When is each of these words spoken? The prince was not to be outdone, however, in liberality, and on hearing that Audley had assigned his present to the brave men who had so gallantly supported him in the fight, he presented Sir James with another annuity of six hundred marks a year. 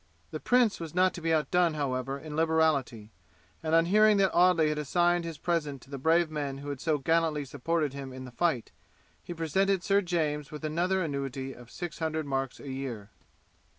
The 0.31 0.39
prince 0.39 0.79
was 0.79 0.95
not 0.95 1.13
to 1.13 1.21
be 1.21 1.31
outdone, 1.31 1.75
however, 1.75 2.17
in 2.17 2.35
liberality, 2.35 3.11
and 3.61 3.75
on 3.75 3.85
hearing 3.85 4.17
that 4.17 4.33
Audley 4.33 4.69
had 4.69 4.79
assigned 4.79 5.25
his 5.25 5.37
present 5.37 5.79
to 5.83 5.91
the 5.91 5.99
brave 5.99 6.31
men 6.31 6.57
who 6.57 6.69
had 6.69 6.81
so 6.81 6.97
gallantly 6.97 7.45
supported 7.45 7.93
him 7.93 8.11
in 8.11 8.25
the 8.25 8.31
fight, 8.31 8.71
he 9.21 9.35
presented 9.35 9.83
Sir 9.83 10.01
James 10.01 10.49
with 10.49 10.65
another 10.65 11.03
annuity 11.03 11.53
of 11.53 11.69
six 11.69 11.99
hundred 11.99 12.25
marks 12.25 12.59
a 12.59 12.71
year. 12.71 13.11